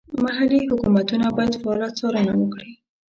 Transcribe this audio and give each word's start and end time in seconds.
محلي 0.23 0.59
حکومتونه 0.71 1.25
باید 1.37 1.53
فعاله 1.61 1.89
څارنه 1.97 2.33
وکړي. 2.37 2.71